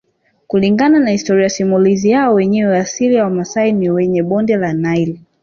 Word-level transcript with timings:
Kulingana 0.47 0.99
na 0.99 1.11
historia 1.11 1.49
simulizi 1.49 2.09
yao 2.09 2.33
wenyewe 2.33 2.77
asili 2.79 3.15
ya 3.15 3.23
Wamasai 3.23 3.71
ni 3.71 3.91
kwenye 3.91 4.23
bonde 4.23 4.55
la 4.57 4.73
Nile 4.73 5.19